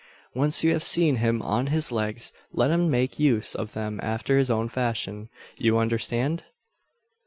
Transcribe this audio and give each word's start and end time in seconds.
Once 0.33 0.63
you 0.63 0.71
have 0.73 0.81
seen 0.83 1.17
him 1.17 1.43
on 1.43 1.67
his 1.67 1.91
legs, 1.91 2.33
let 2.51 2.71
him 2.71 2.89
make 2.89 3.19
use 3.19 3.53
of 3.53 3.73
them 3.73 3.99
after 4.01 4.39
his 4.39 4.49
own 4.49 4.67
fashion. 4.67 5.29
You 5.57 5.77
understand?" 5.77 6.43